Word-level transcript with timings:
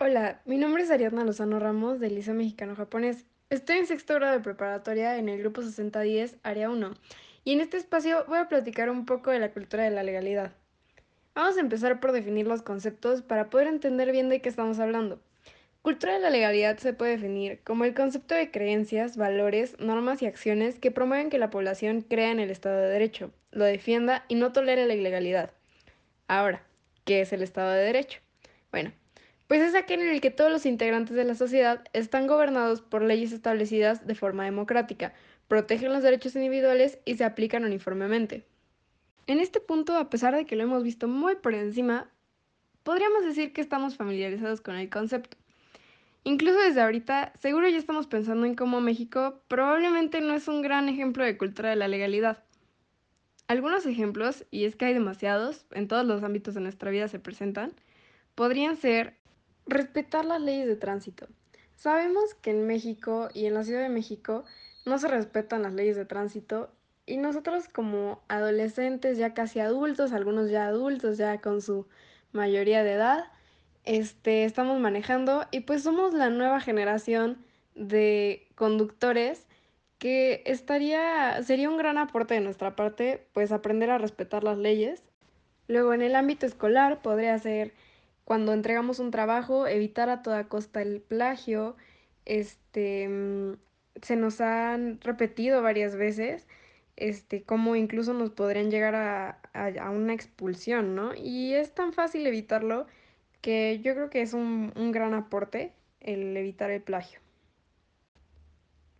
Hola, 0.00 0.40
mi 0.44 0.58
nombre 0.58 0.84
es 0.84 0.92
Ariadna 0.92 1.24
Lozano 1.24 1.58
Ramos 1.58 1.98
del 1.98 2.14
Liceo 2.14 2.32
Mexicano 2.32 2.76
Japonés. 2.76 3.26
Estoy 3.50 3.78
en 3.78 3.86
sexto 3.88 4.14
grado 4.14 4.34
de 4.34 4.38
preparatoria 4.38 5.18
en 5.18 5.28
el 5.28 5.40
grupo 5.40 5.60
6010, 5.60 6.36
área 6.44 6.70
1, 6.70 6.94
y 7.42 7.52
en 7.54 7.60
este 7.60 7.78
espacio 7.78 8.24
voy 8.28 8.38
a 8.38 8.48
platicar 8.48 8.90
un 8.90 9.06
poco 9.06 9.32
de 9.32 9.40
la 9.40 9.50
cultura 9.50 9.82
de 9.82 9.90
la 9.90 10.04
legalidad. 10.04 10.52
Vamos 11.34 11.56
a 11.56 11.60
empezar 11.60 11.98
por 11.98 12.12
definir 12.12 12.46
los 12.46 12.62
conceptos 12.62 13.22
para 13.22 13.50
poder 13.50 13.66
entender 13.66 14.12
bien 14.12 14.28
de 14.28 14.40
qué 14.40 14.48
estamos 14.48 14.78
hablando. 14.78 15.20
Cultura 15.82 16.12
de 16.12 16.20
la 16.20 16.30
legalidad 16.30 16.78
se 16.78 16.92
puede 16.92 17.16
definir 17.16 17.58
como 17.64 17.82
el 17.82 17.92
concepto 17.92 18.36
de 18.36 18.52
creencias, 18.52 19.16
valores, 19.16 19.80
normas 19.80 20.22
y 20.22 20.26
acciones 20.26 20.78
que 20.78 20.92
promueven 20.92 21.28
que 21.28 21.38
la 21.38 21.50
población 21.50 22.02
crea 22.02 22.30
en 22.30 22.38
el 22.38 22.50
Estado 22.50 22.80
de 22.82 22.88
Derecho, 22.88 23.32
lo 23.50 23.64
defienda 23.64 24.24
y 24.28 24.36
no 24.36 24.52
tolere 24.52 24.86
la 24.86 24.94
ilegalidad. 24.94 25.50
Ahora, 26.28 26.62
¿qué 27.04 27.20
es 27.20 27.32
el 27.32 27.42
Estado 27.42 27.72
de 27.72 27.82
Derecho? 27.82 28.20
Bueno, 28.70 28.92
pues 29.48 29.62
es 29.62 29.74
aquel 29.74 30.02
en 30.02 30.10
el 30.10 30.20
que 30.20 30.30
todos 30.30 30.52
los 30.52 30.66
integrantes 30.66 31.16
de 31.16 31.24
la 31.24 31.34
sociedad 31.34 31.82
están 31.94 32.26
gobernados 32.26 32.82
por 32.82 33.02
leyes 33.02 33.32
establecidas 33.32 34.06
de 34.06 34.14
forma 34.14 34.44
democrática, 34.44 35.14
protegen 35.48 35.92
los 35.92 36.02
derechos 36.02 36.36
individuales 36.36 36.98
y 37.06 37.16
se 37.16 37.24
aplican 37.24 37.64
uniformemente. 37.64 38.44
En 39.26 39.40
este 39.40 39.60
punto, 39.60 39.96
a 39.96 40.10
pesar 40.10 40.36
de 40.36 40.44
que 40.44 40.54
lo 40.54 40.62
hemos 40.62 40.82
visto 40.82 41.08
muy 41.08 41.36
por 41.36 41.54
encima, 41.54 42.10
podríamos 42.82 43.24
decir 43.24 43.52
que 43.52 43.62
estamos 43.62 43.96
familiarizados 43.96 44.60
con 44.60 44.76
el 44.76 44.90
concepto. 44.90 45.38
Incluso 46.24 46.58
desde 46.58 46.82
ahorita, 46.82 47.32
seguro 47.40 47.68
ya 47.68 47.78
estamos 47.78 48.06
pensando 48.06 48.44
en 48.44 48.54
cómo 48.54 48.82
México 48.82 49.42
probablemente 49.48 50.20
no 50.20 50.34
es 50.34 50.46
un 50.46 50.60
gran 50.60 50.90
ejemplo 50.90 51.24
de 51.24 51.38
cultura 51.38 51.70
de 51.70 51.76
la 51.76 51.88
legalidad. 51.88 52.44
Algunos 53.46 53.86
ejemplos, 53.86 54.44
y 54.50 54.64
es 54.64 54.76
que 54.76 54.84
hay 54.84 54.94
demasiados, 54.94 55.64
en 55.70 55.88
todos 55.88 56.04
los 56.04 56.22
ámbitos 56.22 56.52
de 56.54 56.60
nuestra 56.60 56.90
vida 56.90 57.08
se 57.08 57.18
presentan, 57.18 57.72
podrían 58.34 58.76
ser 58.76 59.17
Respetar 59.68 60.24
las 60.24 60.40
leyes 60.40 60.66
de 60.66 60.76
tránsito. 60.76 61.28
Sabemos 61.76 62.34
que 62.34 62.50
en 62.50 62.66
México 62.66 63.28
y 63.34 63.44
en 63.44 63.52
la 63.52 63.64
Ciudad 63.64 63.82
de 63.82 63.90
México 63.90 64.44
no 64.86 64.98
se 64.98 65.08
respetan 65.08 65.62
las 65.62 65.74
leyes 65.74 65.94
de 65.94 66.06
tránsito 66.06 66.70
y 67.04 67.18
nosotros 67.18 67.68
como 67.68 68.22
adolescentes, 68.28 69.18
ya 69.18 69.34
casi 69.34 69.60
adultos, 69.60 70.12
algunos 70.12 70.50
ya 70.50 70.66
adultos, 70.66 71.18
ya 71.18 71.42
con 71.42 71.60
su 71.60 71.86
mayoría 72.32 72.82
de 72.82 72.92
edad, 72.92 73.24
este, 73.84 74.44
estamos 74.44 74.80
manejando 74.80 75.44
y 75.50 75.60
pues 75.60 75.82
somos 75.82 76.14
la 76.14 76.30
nueva 76.30 76.60
generación 76.60 77.36
de 77.74 78.48
conductores 78.54 79.46
que 79.98 80.42
estaría, 80.46 81.42
sería 81.42 81.68
un 81.68 81.76
gran 81.76 81.98
aporte 81.98 82.32
de 82.32 82.40
nuestra 82.40 82.74
parte, 82.74 83.26
pues 83.34 83.52
aprender 83.52 83.90
a 83.90 83.98
respetar 83.98 84.44
las 84.44 84.56
leyes. 84.56 85.02
Luego 85.66 85.92
en 85.92 86.00
el 86.00 86.16
ámbito 86.16 86.46
escolar 86.46 87.02
podría 87.02 87.38
ser 87.38 87.74
cuando 88.28 88.52
entregamos 88.52 88.98
un 88.98 89.10
trabajo, 89.10 89.66
evitar 89.66 90.10
a 90.10 90.20
toda 90.22 90.48
costa 90.48 90.82
el 90.82 91.00
plagio. 91.00 91.76
Este, 92.26 93.08
mm, 93.08 93.54
se 94.02 94.16
nos 94.16 94.42
han 94.42 95.00
repetido 95.00 95.62
varias 95.62 95.96
veces, 95.96 96.46
este, 96.96 97.42
cómo 97.42 97.74
incluso 97.74 98.12
nos 98.12 98.28
podrían 98.28 98.70
llegar 98.70 98.94
a, 98.96 99.40
a, 99.54 99.88
una 99.88 100.12
expulsión, 100.12 100.94
¿no? 100.94 101.14
Y 101.14 101.54
es 101.54 101.74
tan 101.74 101.94
fácil 101.94 102.26
evitarlo 102.26 102.86
que 103.40 103.80
yo 103.82 103.94
creo 103.94 104.10
que 104.10 104.20
es 104.20 104.34
un, 104.34 104.74
un 104.76 104.92
gran 104.92 105.14
aporte 105.14 105.72
el 106.00 106.36
evitar 106.36 106.70
el 106.70 106.82
plagio. 106.82 107.20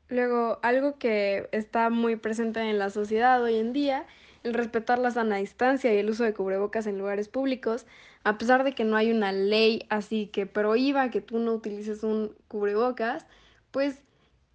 Luego, 0.09 0.59
algo 0.63 0.99
que 0.99 1.51
está 1.53 1.91
muy 1.91 2.17
presente 2.17 2.61
en 2.61 2.79
la 2.79 2.89
sociedad 2.89 3.43
hoy 3.43 3.57
en 3.57 3.75
día 3.75 4.07
el 4.43 4.55
respetar 4.55 4.99
la 4.99 5.11
sana 5.11 5.37
distancia 5.37 5.93
y 5.93 5.99
el 5.99 6.11
uso 6.11 6.25
de 6.25 6.35
cubrebocas 6.35 6.87
en 6.87 6.99
lugares 6.99 7.29
públicos, 7.29 7.87
a 8.25 8.39
pesar 8.39 8.65
de 8.65 8.73
que 8.73 8.85
no 8.85 8.97
hay 8.97 9.11
una 9.11 9.33
ley 9.33 9.87
así 9.89 10.27
que 10.27 10.47
prohíba 10.47 11.11
que 11.11 11.21
tú 11.21 11.39
no 11.39 11.53
utilices 11.53 12.03
un 12.03 12.35
cubrebocas, 12.49 13.27
pues 13.71 14.03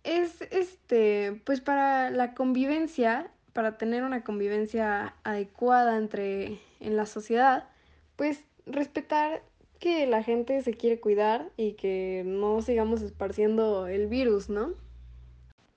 es 0.03 0.41
este, 0.51 1.41
pues 1.45 1.61
para 1.61 2.09
la 2.09 2.33
convivencia, 2.33 3.31
para 3.53 3.77
tener 3.77 4.03
una 4.03 4.23
convivencia 4.23 5.15
adecuada 5.23 5.97
entre 5.97 6.59
en 6.79 6.97
la 6.97 7.05
sociedad, 7.05 7.69
pues 8.15 8.43
respetar 8.65 9.41
que 9.79 10.07
la 10.07 10.23
gente 10.23 10.61
se 10.61 10.73
quiere 10.73 10.99
cuidar 10.99 11.49
y 11.57 11.73
que 11.73 12.23
no 12.25 12.61
sigamos 12.61 13.01
esparciendo 13.01 13.87
el 13.87 14.07
virus, 14.07 14.49
¿no? 14.49 14.73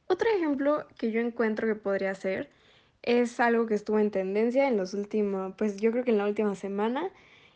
Otro 0.08 0.28
ejemplo 0.30 0.86
que 0.96 1.10
yo 1.10 1.20
encuentro 1.20 1.66
que 1.66 1.74
podría 1.74 2.14
ser 2.14 2.48
es 3.06 3.40
algo 3.40 3.66
que 3.66 3.74
estuvo 3.74 3.98
en 3.98 4.10
tendencia 4.10 4.68
en 4.68 4.76
los 4.76 4.92
últimos, 4.92 5.54
pues 5.56 5.78
yo 5.80 5.92
creo 5.92 6.04
que 6.04 6.10
en 6.10 6.18
la 6.18 6.26
última 6.26 6.54
semana 6.54 7.10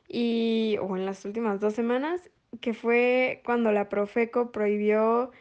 y 0.09 0.77
o 0.81 0.97
en 0.97 1.07
las 1.07 1.25
últimas 1.25 1.61
dos 1.61 1.75
semanas, 1.75 2.31
que 2.61 2.73
fue 2.75 3.43
cuando 3.45 3.73
la 3.73 3.89
Profeco 3.89 4.53
prohibió 4.53 5.33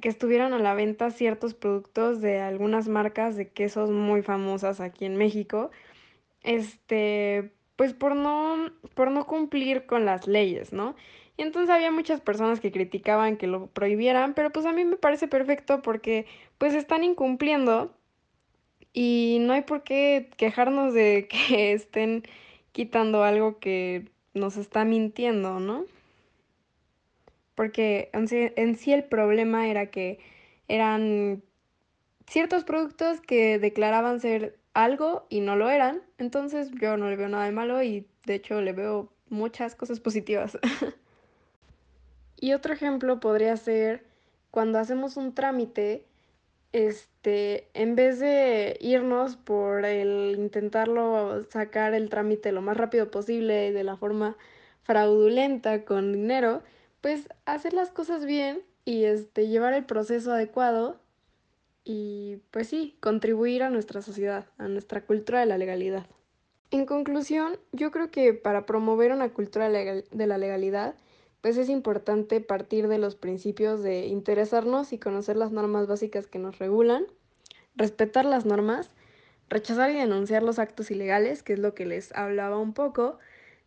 que 0.00 0.08
estuvieran 0.08 0.52
a 0.54 0.58
la 0.58 0.74
venta 0.74 1.10
ciertos 1.10 1.54
productos 1.54 2.20
de 2.20 2.40
algunas 2.40 2.88
marcas 2.88 3.36
de 3.36 3.50
quesos 3.50 3.90
muy 3.90 4.22
famosas 4.22 4.80
aquí 4.80 5.04
en 5.04 5.16
México. 5.16 5.70
Este, 6.42 7.52
pues 7.76 7.94
por 7.94 8.16
no 8.16 8.72
por 8.94 9.10
no 9.10 9.26
cumplir 9.26 9.86
con 9.86 10.04
las 10.04 10.26
leyes, 10.28 10.72
¿no? 10.72 10.96
Y 11.36 11.42
entonces 11.42 11.70
había 11.70 11.90
muchas 11.90 12.20
personas 12.20 12.60
que 12.60 12.72
criticaban 12.72 13.36
que 13.36 13.46
lo 13.46 13.68
prohibieran, 13.68 14.34
pero 14.34 14.50
pues 14.50 14.66
a 14.66 14.72
mí 14.72 14.84
me 14.84 14.96
parece 14.96 15.28
perfecto 15.28 15.82
porque 15.82 16.26
pues 16.58 16.74
están 16.74 17.04
incumpliendo 17.04 17.94
y 18.92 19.38
no 19.40 19.52
hay 19.52 19.62
por 19.62 19.82
qué 19.82 20.30
quejarnos 20.36 20.94
de 20.94 21.28
que 21.28 21.72
estén 21.72 22.22
quitando 22.72 23.24
algo 23.24 23.58
que 23.58 24.10
nos 24.34 24.56
está 24.56 24.84
mintiendo, 24.84 25.60
¿no? 25.60 25.84
Porque 27.54 28.10
en 28.12 28.28
sí, 28.28 28.50
en 28.56 28.76
sí 28.76 28.92
el 28.92 29.04
problema 29.04 29.68
era 29.68 29.86
que 29.86 30.18
eran 30.68 31.42
ciertos 32.26 32.64
productos 32.64 33.20
que 33.20 33.58
declaraban 33.58 34.20
ser 34.20 34.58
algo 34.72 35.26
y 35.28 35.40
no 35.40 35.56
lo 35.56 35.68
eran. 35.68 36.02
Entonces 36.18 36.70
yo 36.80 36.96
no 36.96 37.10
le 37.10 37.16
veo 37.16 37.28
nada 37.28 37.44
de 37.44 37.52
malo 37.52 37.82
y 37.82 38.06
de 38.24 38.36
hecho 38.36 38.60
le 38.62 38.72
veo 38.72 39.12
muchas 39.28 39.74
cosas 39.74 40.00
positivas. 40.00 40.58
y 42.40 42.54
otro 42.54 42.72
ejemplo 42.72 43.20
podría 43.20 43.56
ser 43.56 44.04
cuando 44.50 44.78
hacemos 44.78 45.16
un 45.16 45.34
trámite 45.34 46.06
este, 46.72 47.68
en 47.74 47.96
vez 47.96 48.18
de 48.18 48.76
irnos 48.80 49.36
por 49.36 49.84
el 49.84 50.34
intentarlo 50.36 51.44
sacar 51.50 51.94
el 51.94 52.08
trámite 52.08 52.52
lo 52.52 52.62
más 52.62 52.76
rápido 52.76 53.10
posible 53.10 53.68
y 53.68 53.72
de 53.72 53.84
la 53.84 53.96
forma 53.96 54.36
fraudulenta 54.82 55.84
con 55.84 56.12
dinero, 56.12 56.62
pues 57.00 57.28
hacer 57.44 57.74
las 57.74 57.90
cosas 57.90 58.24
bien 58.24 58.62
y 58.84 59.04
este, 59.04 59.48
llevar 59.48 59.74
el 59.74 59.84
proceso 59.84 60.32
adecuado 60.32 60.96
y 61.84 62.38
pues 62.50 62.68
sí, 62.68 62.96
contribuir 63.00 63.62
a 63.62 63.70
nuestra 63.70 64.02
sociedad, 64.02 64.46
a 64.58 64.68
nuestra 64.68 65.02
cultura 65.02 65.40
de 65.40 65.46
la 65.46 65.58
legalidad. 65.58 66.06
En 66.70 66.86
conclusión, 66.86 67.58
yo 67.72 67.90
creo 67.90 68.10
que 68.10 68.32
para 68.32 68.64
promover 68.64 69.12
una 69.12 69.28
cultura 69.28 69.68
de 69.68 70.26
la 70.26 70.38
legalidad, 70.38 70.94
pues 71.42 71.58
es 71.58 71.68
importante 71.68 72.40
partir 72.40 72.88
de 72.88 72.98
los 72.98 73.16
principios 73.16 73.82
de 73.82 74.06
interesarnos 74.06 74.92
y 74.92 74.98
conocer 74.98 75.36
las 75.36 75.50
normas 75.50 75.88
básicas 75.88 76.28
que 76.28 76.38
nos 76.38 76.58
regulan, 76.58 77.04
respetar 77.74 78.24
las 78.24 78.46
normas, 78.46 78.90
rechazar 79.50 79.90
y 79.90 79.94
denunciar 79.94 80.44
los 80.44 80.60
actos 80.60 80.90
ilegales, 80.92 81.42
que 81.42 81.54
es 81.54 81.58
lo 81.58 81.74
que 81.74 81.84
les 81.84 82.14
hablaba 82.14 82.58
un 82.58 82.72
poco 82.72 83.18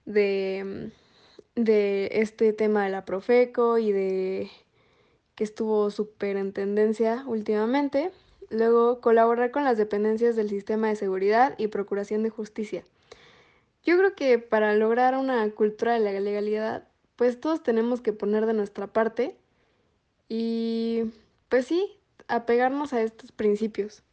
de, 0.05 0.89
de 1.55 2.09
este 2.13 2.53
tema 2.53 2.85
de 2.85 2.91
la 2.91 3.03
Profeco 3.03 3.77
y 3.77 3.91
de 3.91 4.49
que 5.35 5.43
estuvo 5.43 5.91
súper 5.91 6.37
en 6.37 6.53
tendencia 6.53 7.25
últimamente. 7.27 8.11
Luego, 8.49 9.01
colaborar 9.01 9.51
con 9.51 9.65
las 9.65 9.77
dependencias 9.77 10.37
del 10.37 10.49
sistema 10.49 10.87
de 10.87 10.95
seguridad 10.95 11.55
y 11.57 11.67
procuración 11.67 12.23
de 12.23 12.29
justicia. 12.29 12.85
Yo 13.83 13.97
creo 13.97 14.15
que 14.15 14.39
para 14.39 14.73
lograr 14.75 15.17
una 15.17 15.49
cultura 15.51 15.93
de 15.93 15.99
la 15.99 16.17
legalidad 16.19 16.87
pues 17.15 17.39
todos 17.39 17.63
tenemos 17.63 18.01
que 18.01 18.13
poner 18.13 18.45
de 18.45 18.53
nuestra 18.53 18.87
parte 18.87 19.37
y 20.27 21.11
pues 21.49 21.67
sí, 21.67 21.97
apegarnos 22.27 22.93
a 22.93 23.01
estos 23.01 23.31
principios. 23.31 24.03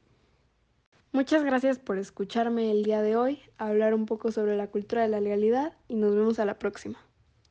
Muchas 1.13 1.45
gracias 1.45 1.79
por 1.79 1.99
escucharme 1.99 2.71
el 2.71 2.85
día 2.85 3.03
de 3.03 3.17
hoy, 3.17 3.41
hablar 3.59 3.93
un 3.95 4.07
poco 4.07 4.33
sobre 4.33 4.57
la 4.57 4.69
cultura 4.69 5.03
de 5.03 5.09
la 5.09 5.21
legalidad 5.21 5.77
y 5.89 5.97
nos 5.97 6.15
vemos 6.15 6.39
a 6.39 6.47
la 6.47 6.59
próxima. 6.59 6.99